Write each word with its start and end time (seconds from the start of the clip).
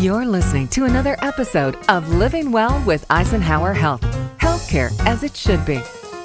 You're 0.00 0.24
listening 0.24 0.66
to 0.68 0.86
another 0.86 1.14
episode 1.20 1.76
of 1.90 2.08
Living 2.08 2.50
Well 2.50 2.82
with 2.86 3.04
Eisenhower 3.10 3.74
Health. 3.74 4.00
Healthcare 4.38 4.98
as 5.04 5.22
it 5.22 5.36
should 5.36 5.62
be. 5.66 5.78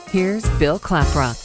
Here's 0.09 0.49
Bill 0.51 0.79
Klaproth. 0.79 1.44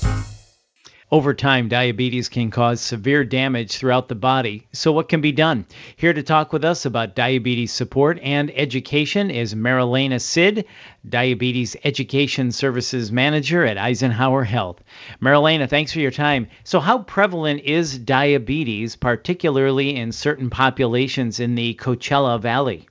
Over 1.12 1.34
time, 1.34 1.66
diabetes 1.66 2.28
can 2.28 2.52
cause 2.52 2.80
severe 2.80 3.24
damage 3.24 3.76
throughout 3.76 4.06
the 4.06 4.14
body. 4.14 4.68
So, 4.72 4.92
what 4.92 5.08
can 5.08 5.20
be 5.20 5.32
done? 5.32 5.66
Here 5.96 6.12
to 6.12 6.22
talk 6.22 6.52
with 6.52 6.64
us 6.64 6.86
about 6.86 7.16
diabetes 7.16 7.72
support 7.72 8.20
and 8.22 8.48
education 8.54 9.28
is 9.28 9.52
Marielena 9.52 10.20
Cid, 10.20 10.66
Diabetes 11.08 11.76
Education 11.82 12.52
Services 12.52 13.10
Manager 13.10 13.64
at 13.64 13.76
Eisenhower 13.76 14.44
Health. 14.44 14.84
Marielena, 15.20 15.68
thanks 15.68 15.92
for 15.92 15.98
your 15.98 16.12
time. 16.12 16.46
So, 16.62 16.78
how 16.78 16.98
prevalent 16.98 17.62
is 17.64 17.98
diabetes, 17.98 18.94
particularly 18.94 19.96
in 19.96 20.12
certain 20.12 20.48
populations 20.48 21.40
in 21.40 21.56
the 21.56 21.74
Coachella 21.74 22.40
Valley? 22.40 22.88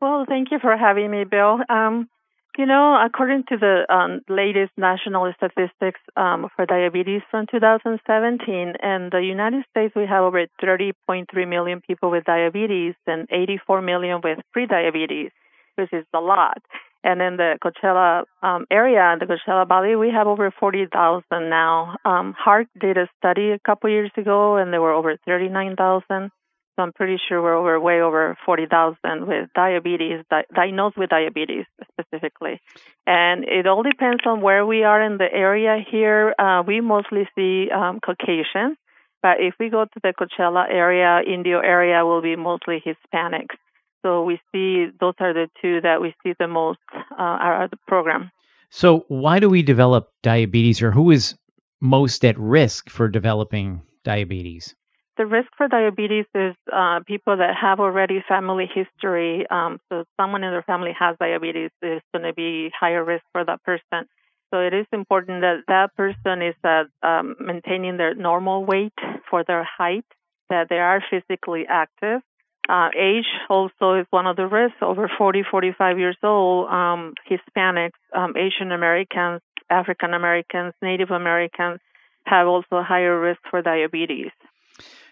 Well, 0.00 0.24
thank 0.28 0.50
you 0.50 0.58
for 0.58 0.76
having 0.76 1.08
me, 1.12 1.22
Bill. 1.22 1.60
Um, 1.68 2.08
you 2.58 2.66
know, 2.66 2.98
according 3.00 3.44
to 3.50 3.56
the 3.56 3.86
um, 3.88 4.20
latest 4.28 4.72
national 4.76 5.32
statistics 5.36 6.00
um, 6.16 6.48
for 6.56 6.66
diabetes 6.66 7.22
from 7.30 7.46
2017, 7.48 8.74
in 8.82 9.08
the 9.12 9.20
United 9.22 9.64
States, 9.70 9.94
we 9.94 10.06
have 10.06 10.24
over 10.24 10.44
30.3 10.60 11.48
million 11.48 11.80
people 11.80 12.10
with 12.10 12.24
diabetes 12.24 12.94
and 13.06 13.28
84 13.30 13.80
million 13.80 14.20
with 14.24 14.38
prediabetes, 14.54 15.30
which 15.76 15.92
is 15.92 16.04
a 16.12 16.18
lot. 16.18 16.58
And 17.04 17.22
in 17.22 17.36
the 17.36 17.58
Coachella 17.64 18.24
um, 18.42 18.66
area, 18.72 19.16
the 19.20 19.26
Coachella 19.26 19.68
Valley, 19.68 19.94
we 19.94 20.10
have 20.10 20.26
over 20.26 20.50
40,000 20.50 21.22
now. 21.30 21.96
Um, 22.04 22.34
HARC 22.36 22.66
did 22.80 22.98
a 22.98 23.08
study 23.18 23.52
a 23.52 23.60
couple 23.60 23.88
years 23.88 24.10
ago, 24.16 24.56
and 24.56 24.72
there 24.72 24.82
were 24.82 24.92
over 24.92 25.16
39,000. 25.24 26.32
So 26.78 26.84
I'm 26.84 26.92
pretty 26.92 27.18
sure 27.28 27.42
we're 27.42 27.56
over 27.56 27.80
way 27.80 28.00
over 28.00 28.38
40,000 28.46 29.26
with 29.26 29.48
diabetes, 29.52 30.22
di- 30.30 30.44
diagnosed 30.54 30.96
with 30.96 31.10
diabetes 31.10 31.64
specifically. 31.90 32.60
And 33.04 33.42
it 33.42 33.66
all 33.66 33.82
depends 33.82 34.22
on 34.24 34.42
where 34.42 34.64
we 34.64 34.84
are 34.84 35.02
in 35.02 35.18
the 35.18 35.26
area 35.32 35.84
here. 35.90 36.36
Uh, 36.38 36.62
we 36.64 36.80
mostly 36.80 37.28
see 37.34 37.68
um, 37.74 37.98
Caucasian, 37.98 38.76
but 39.24 39.38
if 39.40 39.54
we 39.58 39.70
go 39.70 39.86
to 39.86 40.00
the 40.04 40.12
Coachella 40.12 40.66
area, 40.70 41.20
Indio 41.26 41.58
area 41.58 42.06
will 42.06 42.22
be 42.22 42.36
mostly 42.36 42.80
Hispanics. 42.86 43.56
So 44.02 44.22
we 44.22 44.38
see 44.52 44.86
those 45.00 45.14
are 45.18 45.34
the 45.34 45.48
two 45.60 45.80
that 45.80 46.00
we 46.00 46.14
see 46.22 46.34
the 46.38 46.46
most 46.46 46.78
uh, 46.94 47.16
are 47.18 47.66
the 47.66 47.78
program. 47.88 48.30
So 48.70 49.04
why 49.08 49.40
do 49.40 49.50
we 49.50 49.62
develop 49.62 50.12
diabetes, 50.22 50.80
or 50.80 50.92
who 50.92 51.10
is 51.10 51.34
most 51.80 52.24
at 52.24 52.38
risk 52.38 52.88
for 52.88 53.08
developing 53.08 53.82
diabetes? 54.04 54.76
The 55.18 55.26
risk 55.26 55.48
for 55.56 55.66
diabetes 55.66 56.26
is 56.34 56.54
uh, 56.72 57.00
people 57.06 57.36
that 57.36 57.54
have 57.60 57.80
already 57.80 58.24
family 58.26 58.70
history. 58.72 59.44
Um, 59.50 59.80
so 59.88 60.04
someone 60.16 60.44
in 60.44 60.52
their 60.52 60.62
family 60.62 60.92
has 60.98 61.16
diabetes 61.18 61.70
is 61.82 62.00
going 62.14 62.24
to 62.24 62.32
be 62.32 62.70
higher 62.78 63.04
risk 63.04 63.24
for 63.32 63.44
that 63.44 63.62
person. 63.64 64.08
So 64.50 64.60
it 64.60 64.72
is 64.72 64.86
important 64.92 65.42
that 65.42 65.64
that 65.66 65.94
person 65.96 66.40
is 66.40 66.54
uh, 66.64 66.84
um, 67.06 67.34
maintaining 67.40 67.96
their 67.98 68.14
normal 68.14 68.64
weight 68.64 68.94
for 69.28 69.44
their 69.44 69.64
height, 69.64 70.06
that 70.48 70.68
they 70.70 70.78
are 70.78 71.02
physically 71.10 71.66
active. 71.68 72.22
Uh, 72.68 72.88
age 72.96 73.26
also 73.50 73.94
is 73.94 74.06
one 74.10 74.26
of 74.26 74.36
the 74.36 74.46
risks. 74.46 74.78
Over 74.80 75.10
40, 75.18 75.42
45 75.50 75.98
years 75.98 76.16
old, 76.22 76.68
um, 76.68 77.14
Hispanics, 77.28 77.98
um, 78.14 78.34
Asian 78.36 78.72
Americans, 78.72 79.40
African 79.68 80.14
Americans, 80.14 80.74
Native 80.80 81.10
Americans 81.10 81.80
have 82.24 82.46
also 82.46 82.82
higher 82.82 83.18
risk 83.18 83.40
for 83.50 83.62
diabetes. 83.62 84.30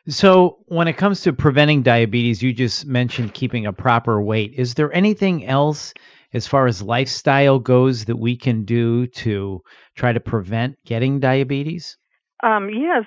So, 0.09 0.59
when 0.67 0.87
it 0.87 0.97
comes 0.97 1.23
to 1.23 1.33
preventing 1.33 1.83
diabetes, 1.83 2.41
you 2.41 2.53
just 2.53 2.87
mentioned 2.87 3.35
keeping 3.35 3.67
a 3.67 3.73
proper 3.73 4.23
weight. 4.23 4.55
Is 4.57 4.75
there 4.75 4.93
anything 4.93 5.45
else 5.45 5.93
as 6.33 6.47
far 6.47 6.67
as 6.67 6.81
lifestyle 6.81 7.59
goes 7.59 8.05
that 8.05 8.17
we 8.17 8.37
can 8.37 8.65
do 8.65 9.09
to 9.09 9.62
try 9.97 10.12
to 10.12 10.21
prevent 10.21 10.77
getting 10.84 11.19
diabetes? 11.19 11.97
Um, 12.45 12.69
yes, 12.71 13.05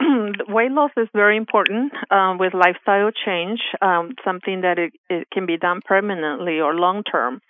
weight 0.48 0.72
loss 0.72 0.90
is 0.96 1.06
very 1.14 1.36
important 1.36 1.92
um, 2.10 2.38
with 2.38 2.54
lifestyle 2.54 3.10
change, 3.24 3.60
um, 3.80 4.14
something 4.24 4.62
that 4.62 4.78
it, 4.78 4.92
it 5.08 5.28
can 5.32 5.46
be 5.46 5.56
done 5.56 5.80
permanently 5.84 6.58
or 6.58 6.74
long 6.74 7.04
term 7.04 7.40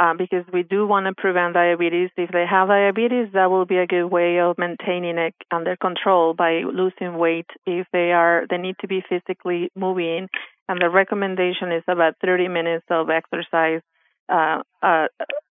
uh, 0.00 0.14
because 0.14 0.44
we 0.50 0.62
do 0.62 0.86
want 0.86 1.04
to 1.04 1.12
prevent 1.14 1.52
diabetes. 1.52 2.08
If 2.16 2.30
they 2.30 2.46
have 2.50 2.68
diabetes, 2.68 3.28
that 3.34 3.50
will 3.50 3.66
be 3.66 3.76
a 3.76 3.86
good 3.86 4.06
way 4.06 4.40
of 4.40 4.56
maintaining 4.56 5.18
it 5.18 5.34
under 5.50 5.76
control 5.76 6.32
by 6.32 6.62
losing 6.62 7.18
weight. 7.18 7.46
If 7.66 7.86
they 7.92 8.12
are, 8.12 8.46
they 8.48 8.56
need 8.56 8.76
to 8.80 8.88
be 8.88 9.04
physically 9.06 9.70
moving, 9.76 10.28
and 10.68 10.80
the 10.80 10.88
recommendation 10.88 11.70
is 11.70 11.84
about 11.86 12.14
30 12.24 12.48
minutes 12.48 12.86
of 12.88 13.10
exercise 13.10 13.82
uh, 14.30 14.62
uh, 14.82 15.08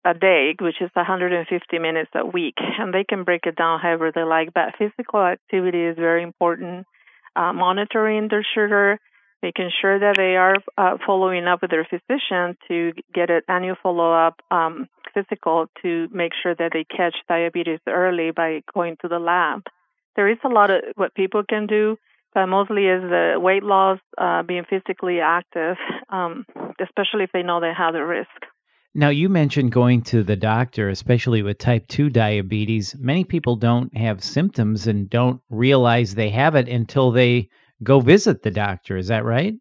a 0.05 0.15
day, 0.15 0.55
which 0.61 0.81
is 0.81 0.91
150 0.95 1.79
minutes 1.81 2.11
a 2.15 2.25
week, 2.25 2.55
and 2.79 2.95
they 2.95 3.03
can 3.03 3.25
break 3.25 3.47
it 3.47 3.57
down 3.57 3.81
however 3.81 4.13
they 4.15 4.23
like. 4.23 4.55
But 4.55 4.77
physical 4.79 5.21
activity 5.21 5.83
is 5.83 5.97
very 5.97 6.23
important. 6.23 6.87
Uh, 7.35 7.53
monitoring 7.53 8.29
their 8.31 8.47
sugar 8.55 8.99
making 9.43 9.71
sure 9.81 9.99
that 9.99 10.17
they 10.17 10.37
are 10.37 10.57
uh, 10.79 10.97
following 11.07 11.47
up 11.47 11.63
with 11.63 11.71
their 11.71 11.85
physician 11.85 12.57
to 12.69 12.93
get 13.15 13.31
an 13.31 13.43
annual 13.49 13.77
follow 13.83 14.13
up 14.13 14.41
um, 14.51 14.89
physical 15.15 15.67
to 15.83 16.09
make 16.13 16.33
sure 16.43 16.55
that 16.55 16.71
they 16.73 16.85
catch 16.85 17.15
diabetes 17.29 17.81
early 17.89 18.31
by 18.31 18.63
going 18.75 18.97
to 19.03 19.09
the 19.09 19.19
lab. 19.19 19.63
There 20.17 20.29
is 20.29 20.39
a 20.45 20.49
lot 20.49 20.71
of 20.71 20.83
what 20.95 21.15
people 21.15 21.43
can 21.49 21.67
do, 21.67 21.97
but 22.35 22.47
mostly 22.47 22.87
is 22.87 23.03
the 23.03 23.35
weight 23.37 23.63
loss, 23.63 23.99
uh, 24.19 24.43
being 24.43 24.65
physically 24.69 25.21
active, 25.21 25.77
um, 26.11 26.45
especially 26.81 27.25
if 27.25 27.33
they 27.33 27.43
know 27.43 27.61
they 27.61 27.73
have 27.77 27.95
the 27.95 28.05
risk. 28.05 28.29
Now, 28.95 29.11
you 29.11 29.29
mentioned 29.29 29.73
going 29.73 30.03
to 30.05 30.23
the 30.23 30.37
doctor, 30.37 30.89
especially 30.89 31.43
with 31.43 31.59
type 31.59 31.87
2 31.87 32.09
diabetes. 32.09 32.95
Many 32.99 33.25
people 33.25 33.57
don't 33.57 33.95
have 33.95 34.25
symptoms 34.25 34.87
and 34.87 35.11
don't 35.11 35.43
realize 35.51 36.15
they 36.15 36.31
have 36.31 36.55
it 36.55 36.67
until 36.67 37.11
they 37.11 37.51
go 37.83 38.01
visit 38.01 38.43
the 38.43 38.51
doctor. 38.51 38.97
Is 38.97 39.09
that 39.09 39.25
right? 39.25 39.55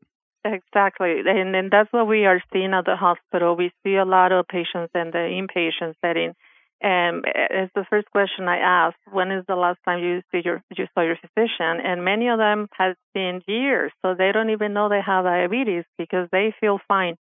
Exactly. 0.46 1.22
And, 1.26 1.56
and 1.56 1.72
that's 1.72 1.92
what 1.92 2.08
we 2.08 2.26
are 2.26 2.42
seeing 2.54 2.74
at 2.74 2.86
the 2.86 2.96
hospital. 2.96 3.56
We 3.56 3.72
see 3.84 3.96
a 3.96 4.06
lot 4.06 4.32
of 4.32 4.48
patients 4.48 4.92
in 4.94 5.12
the 5.12 5.26
inpatient 5.42 5.96
setting. 6.02 6.34
And 6.82 7.26
eh, 7.26 7.48
it's 7.64 7.74
the 7.74 7.86
first 7.90 8.12
question 8.12 8.48
I 8.48 8.58
ask, 8.58 8.96
when 9.12 9.32
is 9.32 9.44
the 9.48 9.56
last 9.56 9.80
time 9.86 10.04
you 10.04 10.22
see 10.32 10.42
your 10.46 10.62
you 10.78 10.86
saw 10.94 11.02
your 11.02 11.16
physician? 11.16 11.82
And 11.84 12.06
many 12.06 12.28
of 12.28 12.38
them 12.38 12.68
has 12.78 12.96
been 13.14 13.42
years, 13.48 13.92
so 14.02 14.14
they 14.14 14.32
don't 14.32 14.52
even 14.52 14.74
know 14.74 14.88
they 14.88 15.02
have 15.02 15.26
diabetes 15.26 15.86
because 15.98 16.28
they 16.32 16.54
feel 16.60 16.80
fine. 16.88 17.16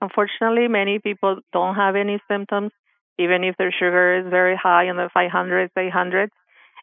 Unfortunately, 0.00 0.68
many 0.68 1.00
people 1.00 1.40
don't 1.52 1.74
have 1.74 1.96
any 1.96 2.20
symptoms, 2.30 2.70
even 3.18 3.42
if 3.42 3.56
their 3.56 3.72
sugar 3.72 4.20
is 4.20 4.30
very 4.30 4.56
high 4.56 4.84
in 4.84 4.96
the 4.96 5.10
500s, 5.16 5.70
800s 5.76 6.30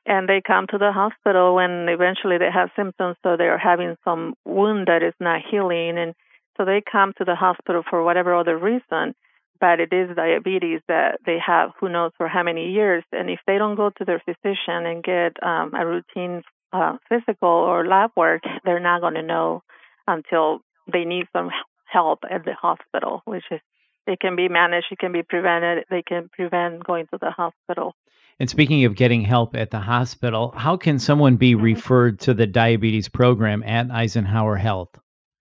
and 0.06 0.30
they 0.30 0.42
come 0.46 0.68
to 0.68 0.78
the 0.78 0.92
hospital 0.92 1.56
when 1.56 1.88
eventually 1.90 2.38
they 2.38 2.52
have 2.54 2.70
symptoms 2.76 3.18
so 3.24 3.38
they're 3.38 3.58
having 3.58 3.96
some 4.04 4.36
wound 4.46 4.88
that 4.88 5.04
is 5.04 5.14
not 5.20 5.42
healing. 5.50 5.98
And 5.98 6.14
so 6.58 6.66
they 6.66 6.82
come 6.90 7.14
to 7.18 7.26
the 7.26 7.36
hospital 7.36 7.84
for 7.90 8.04
whatever 8.04 8.36
other 8.36 8.58
reason 8.58 9.16
but 9.62 9.80
it 9.80 9.94
is 9.94 10.14
diabetes 10.16 10.82
that 10.90 11.18
they 11.26 11.38
have 11.40 11.72
who 11.80 11.88
knows 11.88 12.12
for 12.18 12.28
how 12.28 12.44
many 12.44 12.72
years. 12.74 13.06
And 13.14 13.30
if 13.30 13.40
they 13.48 13.58
don't 13.58 13.76
go 13.78 13.90
to 13.90 14.06
their 14.06 14.22
physician 14.26 14.86
and 14.86 15.02
get 15.02 15.42
um, 15.42 15.74
a 15.74 15.86
routine 15.86 16.44
uh, 16.76 16.98
physical 17.08 17.50
or 17.50 17.88
lab 17.88 18.12
work 18.18 18.42
they're 18.64 18.80
not 18.80 19.02
going 19.02 19.14
to 19.14 19.22
know 19.22 19.64
until 20.08 20.60
they 20.92 21.06
need 21.06 21.26
some 21.32 21.50
help 21.86 22.20
at 22.30 22.44
the 22.44 22.54
hospital 22.54 23.22
which 23.26 23.46
is 23.52 23.62
it 24.08 24.20
can 24.20 24.36
be 24.36 24.50
managed 24.50 24.88
it 24.92 25.00
can 25.00 25.12
be 25.12 25.24
prevented 25.24 25.86
they 25.90 26.02
can 26.02 26.30
prevent 26.34 26.84
going 26.84 27.06
to 27.08 27.18
the 27.22 27.32
hospital 27.32 27.94
and 28.40 28.50
speaking 28.50 28.86
of 28.86 28.96
getting 28.96 29.22
help 29.22 29.56
at 29.56 29.72
the 29.72 29.80
hospital, 29.80 30.54
how 30.56 30.78
can 30.78 31.00
someone 31.00 31.38
be 31.38 31.54
mm-hmm. 31.54 31.64
referred 31.64 32.20
to 32.22 32.34
the 32.34 32.48
diabetes 32.48 33.08
program 33.08 33.64
at 33.64 33.90
Eisenhower 33.92 34.58
Health? 34.58 34.90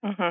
Mm-hmm. 0.04 0.30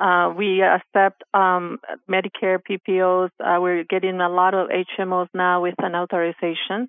Uh, 0.00 0.32
we 0.36 0.62
accept 0.62 1.24
um, 1.34 1.80
Medicare 2.08 2.60
PPOs. 2.62 3.30
Uh, 3.40 3.58
we're 3.60 3.82
getting 3.82 4.20
a 4.20 4.28
lot 4.28 4.54
of 4.54 4.68
HMOs 4.68 5.26
now 5.34 5.62
with 5.62 5.74
an 5.78 5.96
authorization. 5.96 6.88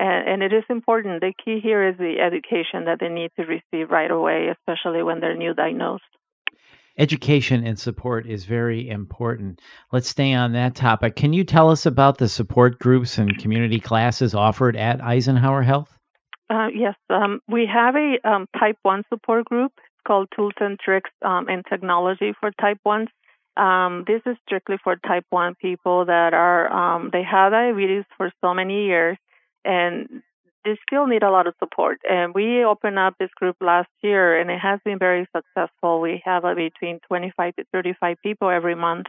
And, 0.00 0.28
and, 0.28 0.42
it 0.42 0.52
is 0.52 0.64
important. 0.68 1.20
The 1.20 1.32
key 1.44 1.60
here 1.60 1.88
is 1.88 1.96
the 1.98 2.20
education 2.20 2.84
that 2.86 2.98
they 3.00 3.08
need 3.08 3.30
to 3.36 3.44
receive 3.44 3.90
right 3.90 4.10
away, 4.10 4.48
especially 4.48 5.02
when 5.02 5.20
they're 5.20 5.36
new 5.36 5.54
diagnosed. 5.54 6.04
Education 6.98 7.64
and 7.64 7.78
support 7.78 8.26
is 8.26 8.44
very 8.44 8.88
important. 8.88 9.60
Let's 9.92 10.08
stay 10.08 10.34
on 10.34 10.52
that 10.54 10.74
topic. 10.74 11.14
Can 11.14 11.32
you 11.32 11.44
tell 11.44 11.70
us 11.70 11.86
about 11.86 12.18
the 12.18 12.28
support 12.28 12.80
groups 12.80 13.18
and 13.18 13.38
community 13.38 13.78
classes 13.78 14.34
offered 14.34 14.76
at 14.76 15.00
Eisenhower 15.00 15.62
Health? 15.62 15.96
Uh, 16.50 16.68
yes, 16.74 16.94
um, 17.08 17.40
we 17.48 17.66
have 17.72 17.94
a 17.94 18.28
um, 18.28 18.46
type 18.58 18.78
1 18.82 19.04
support 19.10 19.44
group 19.44 19.72
called 20.06 20.28
Tools 20.34 20.54
and 20.58 20.78
Tricks 20.80 21.10
um, 21.24 21.46
and 21.48 21.64
Technology 21.68 22.32
for 22.40 22.50
Type 22.60 22.78
1s. 22.84 23.06
Um, 23.56 24.04
this 24.06 24.22
is 24.26 24.36
strictly 24.46 24.76
for 24.82 24.96
type 24.96 25.26
1 25.30 25.54
people 25.60 26.06
that 26.06 26.34
are, 26.34 26.72
um, 26.72 27.10
they 27.12 27.22
have 27.22 27.52
diabetes 27.52 28.04
for 28.16 28.32
so 28.40 28.54
many 28.54 28.86
years 28.86 29.18
and 29.64 30.22
they 30.64 30.76
still 30.86 31.06
need 31.06 31.22
a 31.22 31.30
lot 31.30 31.46
of 31.46 31.54
support. 31.58 32.00
And 32.08 32.34
we 32.34 32.64
opened 32.64 32.98
up 32.98 33.14
this 33.18 33.30
group 33.36 33.56
last 33.60 33.88
year, 34.02 34.38
and 34.40 34.50
it 34.50 34.58
has 34.58 34.80
been 34.84 34.98
very 34.98 35.26
successful. 35.34 36.00
We 36.00 36.22
have 36.24 36.44
uh, 36.44 36.54
between 36.54 37.00
25 37.08 37.56
to 37.56 37.64
35 37.72 38.16
people 38.22 38.50
every 38.50 38.74
month 38.74 39.06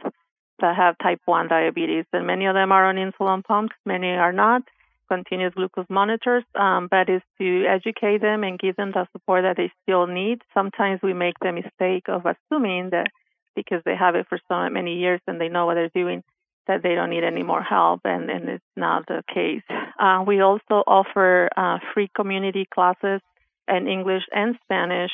that 0.60 0.76
have 0.76 0.96
type 0.98 1.20
1 1.24 1.48
diabetes, 1.48 2.04
and 2.12 2.26
many 2.26 2.46
of 2.46 2.54
them 2.54 2.72
are 2.72 2.86
on 2.86 2.96
insulin 2.96 3.44
pumps, 3.44 3.74
many 3.84 4.08
are 4.08 4.32
not, 4.32 4.62
continuous 5.08 5.54
glucose 5.54 5.86
monitors, 5.88 6.44
um, 6.54 6.86
but 6.90 7.08
is 7.08 7.22
to 7.38 7.64
educate 7.66 8.20
them 8.20 8.44
and 8.44 8.58
give 8.58 8.76
them 8.76 8.92
the 8.92 9.06
support 9.12 9.42
that 9.42 9.56
they 9.56 9.72
still 9.82 10.06
need. 10.06 10.42
Sometimes 10.54 11.00
we 11.02 11.12
make 11.14 11.34
the 11.40 11.52
mistake 11.52 12.04
of 12.08 12.26
assuming 12.26 12.90
that 12.90 13.08
because 13.56 13.82
they 13.84 13.96
have 13.96 14.14
it 14.14 14.26
for 14.28 14.38
so 14.48 14.68
many 14.70 14.98
years 14.98 15.20
and 15.26 15.40
they 15.40 15.48
know 15.48 15.66
what 15.66 15.74
they're 15.74 15.90
doing, 15.94 16.22
that 16.70 16.82
they 16.84 16.94
don't 16.94 17.10
need 17.10 17.24
any 17.24 17.42
more 17.42 17.62
help, 17.62 18.00
and, 18.04 18.30
and 18.30 18.48
it's 18.48 18.72
not 18.76 19.06
the 19.08 19.22
case. 19.34 19.66
Uh, 19.98 20.22
we 20.24 20.40
also 20.40 20.76
offer 20.86 21.50
uh, 21.56 21.78
free 21.92 22.08
community 22.14 22.64
classes 22.72 23.20
in 23.66 23.88
English 23.88 24.22
and 24.32 24.56
Spanish 24.62 25.10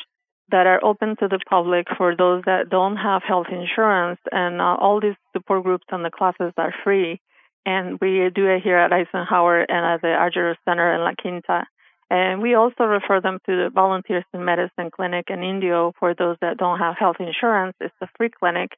that 0.50 0.66
are 0.66 0.84
open 0.84 1.16
to 1.16 1.26
the 1.28 1.40
public 1.48 1.86
for 1.96 2.14
those 2.14 2.42
that 2.44 2.68
don't 2.68 2.96
have 2.96 3.22
health 3.26 3.46
insurance, 3.50 4.20
and 4.30 4.60
uh, 4.60 4.76
all 4.84 5.00
these 5.00 5.18
support 5.32 5.64
groups 5.64 5.86
and 5.90 6.04
the 6.04 6.10
classes 6.10 6.52
are 6.58 6.74
free. 6.84 7.20
And 7.64 7.98
we 8.00 8.30
do 8.32 8.46
it 8.46 8.62
here 8.62 8.78
at 8.78 8.92
Eisenhower 8.92 9.60
and 9.62 9.84
at 9.92 10.00
the 10.02 10.12
Argyros 10.24 10.60
Center 10.64 10.94
in 10.94 11.00
La 11.00 11.14
Quinta. 11.20 11.64
And 12.08 12.40
we 12.40 12.54
also 12.54 12.84
refer 12.84 13.20
them 13.20 13.38
to 13.46 13.52
the 13.64 13.70
Volunteers 13.74 14.24
in 14.32 14.44
Medicine 14.44 14.90
Clinic 14.94 15.26
in 15.28 15.42
Indio 15.42 15.92
for 15.98 16.14
those 16.14 16.36
that 16.40 16.58
don't 16.58 16.78
have 16.78 16.94
health 16.96 17.16
insurance. 17.18 17.74
It's 17.80 17.94
a 18.00 18.06
free 18.16 18.30
clinic 18.30 18.70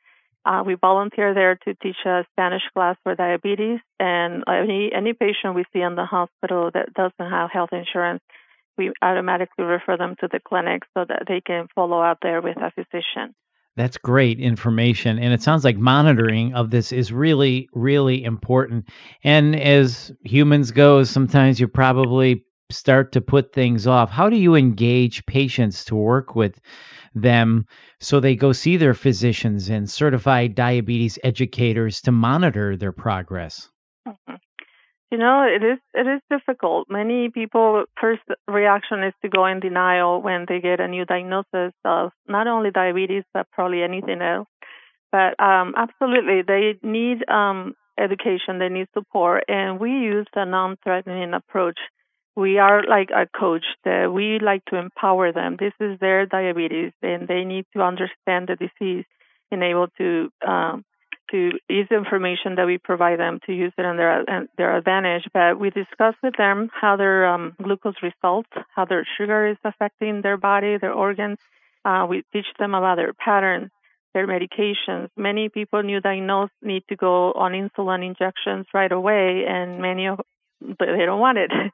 uh, 0.44 0.62
we 0.64 0.74
volunteer 0.74 1.34
there 1.34 1.56
to 1.64 1.74
teach 1.82 1.96
a 2.06 2.24
Spanish 2.32 2.62
class 2.72 2.96
for 3.02 3.14
diabetes, 3.14 3.80
and 3.98 4.44
any 4.48 4.90
any 4.94 5.12
patient 5.12 5.54
we 5.54 5.64
see 5.72 5.80
in 5.80 5.94
the 5.94 6.04
hospital 6.04 6.70
that 6.72 6.94
doesn't 6.94 7.30
have 7.30 7.50
health 7.50 7.70
insurance, 7.72 8.22
we 8.76 8.92
automatically 9.02 9.64
refer 9.64 9.96
them 9.96 10.14
to 10.20 10.28
the 10.30 10.40
clinic 10.40 10.82
so 10.94 11.04
that 11.08 11.24
they 11.28 11.40
can 11.40 11.66
follow 11.74 12.00
up 12.00 12.18
there 12.22 12.40
with 12.40 12.56
a 12.56 12.70
physician. 12.70 13.34
That's 13.76 13.96
great 13.96 14.40
information. 14.40 15.20
And 15.20 15.32
it 15.32 15.40
sounds 15.40 15.64
like 15.64 15.76
monitoring 15.76 16.52
of 16.54 16.70
this 16.70 16.90
is 16.90 17.12
really, 17.12 17.68
really 17.72 18.24
important. 18.24 18.88
And 19.22 19.54
as 19.54 20.12
humans 20.24 20.72
go, 20.72 21.04
sometimes 21.04 21.60
you 21.60 21.68
probably 21.68 22.44
start 22.70 23.12
to 23.12 23.20
put 23.20 23.52
things 23.52 23.86
off. 23.86 24.10
How 24.10 24.28
do 24.28 24.36
you 24.36 24.56
engage 24.56 25.24
patients 25.26 25.84
to 25.86 25.94
work 25.94 26.34
with 26.34 26.60
them 27.14 27.66
so 28.00 28.20
they 28.20 28.36
go 28.36 28.52
see 28.52 28.76
their 28.76 28.94
physicians 28.94 29.68
and 29.68 29.88
certified 29.88 30.54
diabetes 30.54 31.18
educators 31.24 32.02
to 32.02 32.12
monitor 32.12 32.76
their 32.76 32.92
progress? 32.92 33.68
Mm-hmm. 34.06 34.34
You 35.10 35.16
know, 35.16 35.42
it 35.42 35.64
is 35.64 35.78
it 35.94 36.06
is 36.06 36.20
difficult. 36.30 36.88
Many 36.90 37.30
people 37.30 37.84
first 37.98 38.22
reaction 38.46 39.02
is 39.02 39.14
to 39.22 39.30
go 39.30 39.46
in 39.46 39.60
denial 39.60 40.20
when 40.20 40.44
they 40.46 40.60
get 40.60 40.80
a 40.80 40.88
new 40.88 41.06
diagnosis 41.06 41.72
of 41.84 42.10
not 42.28 42.46
only 42.46 42.70
diabetes 42.70 43.24
but 43.32 43.50
probably 43.50 43.82
anything 43.82 44.20
else. 44.20 44.48
But 45.10 45.40
um, 45.42 45.74
absolutely, 45.76 46.42
they 46.46 46.74
need 46.82 47.26
um, 47.30 47.74
education, 47.98 48.58
they 48.58 48.68
need 48.68 48.88
support, 48.92 49.44
and 49.48 49.80
we 49.80 49.90
use 49.90 50.26
a 50.34 50.44
non-threatening 50.44 51.32
approach 51.32 51.78
we 52.36 52.58
are 52.58 52.82
like 52.84 53.10
a 53.10 53.26
coach 53.26 53.64
that 53.84 54.12
we 54.12 54.38
like 54.38 54.64
to 54.66 54.76
empower 54.76 55.32
them. 55.32 55.56
This 55.58 55.72
is 55.80 55.98
their 55.98 56.26
diabetes, 56.26 56.92
and 57.02 57.26
they 57.26 57.44
need 57.44 57.66
to 57.74 57.82
understand 57.82 58.48
the 58.48 58.56
disease 58.56 59.04
and 59.50 59.62
able 59.62 59.88
to 59.98 60.30
um, 60.46 60.84
to 61.30 61.50
use 61.68 61.86
the 61.90 61.96
information 61.96 62.54
that 62.56 62.66
we 62.66 62.78
provide 62.78 63.18
them 63.18 63.38
to 63.46 63.52
use 63.52 63.72
it 63.76 63.84
in 63.84 63.96
their 63.96 64.20
in 64.22 64.48
their 64.56 64.76
advantage. 64.76 65.24
But 65.32 65.58
we 65.58 65.70
discuss 65.70 66.14
with 66.22 66.36
them 66.36 66.70
how 66.72 66.96
their 66.96 67.26
um, 67.26 67.54
glucose 67.62 68.02
results, 68.02 68.48
how 68.74 68.84
their 68.84 69.06
sugar 69.18 69.48
is 69.48 69.56
affecting 69.64 70.22
their 70.22 70.36
body, 70.36 70.78
their 70.78 70.92
organs. 70.92 71.38
Uh, 71.84 72.06
we 72.08 72.22
teach 72.32 72.46
them 72.58 72.74
about 72.74 72.96
their 72.96 73.12
patterns, 73.12 73.70
their 74.14 74.26
medications. 74.26 75.08
Many 75.16 75.48
people 75.48 75.82
new 75.82 76.00
diagnosed 76.00 76.52
need 76.62 76.84
to 76.88 76.96
go 76.96 77.32
on 77.32 77.52
insulin 77.52 78.06
injections 78.06 78.66
right 78.74 78.90
away, 78.92 79.44
and 79.48 79.80
many 79.80 80.06
of 80.06 80.20
but 80.60 80.86
they 80.96 81.06
don't 81.06 81.20
want 81.20 81.38
it. 81.38 81.50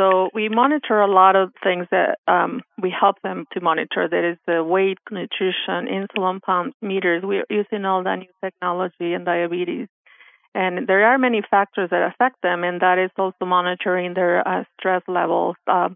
So 0.00 0.30
we 0.32 0.48
monitor 0.48 1.00
a 1.00 1.12
lot 1.12 1.34
of 1.34 1.50
things 1.62 1.88
that 1.90 2.18
um, 2.28 2.62
we 2.80 2.88
help 2.88 3.16
them 3.24 3.46
to 3.52 3.60
monitor. 3.60 4.08
That 4.08 4.30
is 4.30 4.38
the 4.46 4.62
weight, 4.62 4.98
nutrition, 5.10 5.88
insulin 5.90 6.40
pumps, 6.40 6.76
meters. 6.80 7.24
We're 7.24 7.44
using 7.50 7.84
all 7.84 8.04
that 8.04 8.20
new 8.20 8.28
technology 8.42 9.12
in 9.12 9.24
diabetes. 9.24 9.88
And 10.54 10.86
there 10.86 11.04
are 11.06 11.18
many 11.18 11.42
factors 11.50 11.90
that 11.90 12.12
affect 12.12 12.36
them, 12.42 12.62
and 12.62 12.80
that 12.80 12.98
is 12.98 13.10
also 13.18 13.44
monitoring 13.44 14.14
their 14.14 14.46
uh, 14.46 14.64
stress 14.78 15.02
levels, 15.08 15.56
uh, 15.66 15.88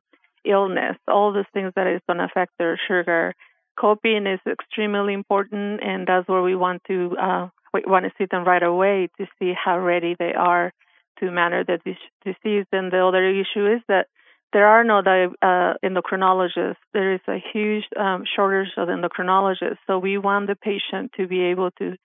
illness, 0.44 0.96
all 1.06 1.32
those 1.32 1.44
things 1.55 1.73
that 1.76 1.87
is 1.87 2.00
going 2.08 2.19
to 2.19 2.25
affect 2.25 2.52
their 2.58 2.79
sugar. 2.88 3.34
Coping 3.79 4.26
is 4.26 4.40
extremely 4.50 5.14
important, 5.14 5.81
and 5.81 6.08
that's 6.08 6.29
where 6.29 6.43
we 6.43 6.56
want 6.56 6.82
to 6.88 7.17
uh, 7.20 7.49
we 7.73 7.82
want 7.87 8.05
to 8.05 8.12
see 8.19 8.26
them 8.31 8.44
right 8.44 8.62
away 8.62 9.08
to 9.19 9.26
see 9.38 9.52
how 9.52 9.79
ready 9.79 10.14
they 10.19 10.34
are 10.34 10.73
to 11.20 11.31
manage 11.31 11.67
the 11.67 11.79
disease. 12.25 12.67
And 12.73 12.93
the 12.93 13.05
other 13.05 13.25
issue 13.25 13.67
is 13.67 13.81
that 13.88 14.06
there 14.53 14.67
are 14.67 14.85
no 14.85 14.99
uh, 14.99 15.75
endocrinologists. 15.82 16.76
There 16.93 17.14
is 17.14 17.20
a 17.26 17.43
huge 17.53 17.85
um, 17.99 18.25
shortage 18.37 18.73
of 18.76 18.88
endocrinologists. 18.88 19.79
So 19.87 19.99
we 19.99 20.19
want 20.19 20.47
the 20.49 20.56
patient 20.56 21.12
to 21.17 21.26
be 21.26 21.41
able 21.44 21.70
to 21.79 21.97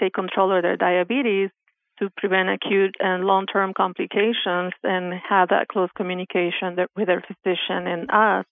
take 0.00 0.14
control 0.14 0.56
of 0.56 0.62
their 0.62 0.76
diabetes 0.76 1.50
to 1.98 2.10
prevent 2.16 2.50
acute 2.50 2.94
and 3.00 3.24
long-term 3.24 3.72
complications 3.74 4.72
and 4.84 5.14
have 5.28 5.48
that 5.48 5.68
close 5.68 5.88
communication 5.96 6.76
with 6.94 7.06
their 7.06 7.22
physician 7.22 7.86
and 7.86 8.10
us 8.10 8.44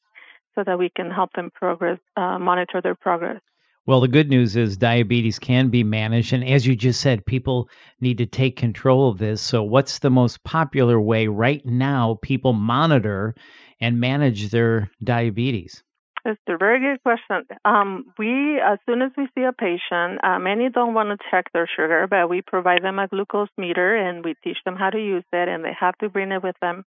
so 0.54 0.64
that 0.64 0.78
we 0.78 0.88
can 0.88 1.10
help 1.10 1.30
them 1.34 1.50
progress, 1.54 1.98
uh, 2.16 2.38
monitor 2.38 2.80
their 2.80 2.94
progress. 2.94 3.40
Well, 3.86 4.00
the 4.00 4.08
good 4.08 4.30
news 4.30 4.56
is 4.56 4.78
diabetes 4.78 5.38
can 5.38 5.68
be 5.68 5.84
managed. 5.84 6.32
And 6.32 6.42
as 6.42 6.66
you 6.66 6.74
just 6.74 7.02
said, 7.02 7.26
people 7.26 7.68
need 8.00 8.18
to 8.18 8.26
take 8.26 8.56
control 8.56 9.10
of 9.10 9.18
this. 9.18 9.42
So, 9.42 9.62
what's 9.62 9.98
the 9.98 10.10
most 10.10 10.42
popular 10.42 10.98
way 10.98 11.26
right 11.26 11.64
now 11.66 12.18
people 12.22 12.54
monitor 12.54 13.34
and 13.80 14.00
manage 14.00 14.50
their 14.50 14.90
diabetes? 15.02 15.82
It's 16.24 16.40
a 16.48 16.56
very 16.56 16.80
good 16.80 17.02
question. 17.02 17.44
Um, 17.66 18.06
we, 18.18 18.58
as 18.58 18.78
soon 18.86 19.02
as 19.02 19.10
we 19.18 19.28
see 19.34 19.44
a 19.44 19.52
patient, 19.52 20.24
uh, 20.24 20.38
many 20.38 20.70
don't 20.70 20.94
want 20.94 21.10
to 21.10 21.26
check 21.30 21.52
their 21.52 21.68
sugar, 21.76 22.06
but 22.08 22.30
we 22.30 22.40
provide 22.40 22.82
them 22.82 22.98
a 22.98 23.06
glucose 23.06 23.50
meter 23.58 23.94
and 23.94 24.24
we 24.24 24.34
teach 24.42 24.56
them 24.64 24.76
how 24.76 24.88
to 24.88 24.98
use 24.98 25.24
it, 25.34 25.48
and 25.48 25.62
they 25.62 25.76
have 25.78 25.98
to 25.98 26.08
bring 26.08 26.32
it 26.32 26.42
with 26.42 26.56
them. 26.62 26.86